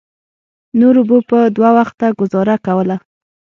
نورو 0.79 1.01
به 1.09 1.17
په 1.29 1.39
دوه 1.55 1.69
وخته 1.77 2.05
ګوزاره 2.19 2.55
کوله. 2.65 2.97